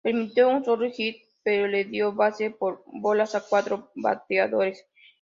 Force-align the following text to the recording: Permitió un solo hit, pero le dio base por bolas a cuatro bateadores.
Permitió 0.03 0.49
un 0.49 0.65
solo 0.65 0.89
hit, 0.91 1.17
pero 1.43 1.67
le 1.67 1.83
dio 1.85 2.11
base 2.11 2.49
por 2.49 2.81
bolas 2.87 3.35
a 3.35 3.43
cuatro 3.47 3.91
bateadores. 3.93 4.87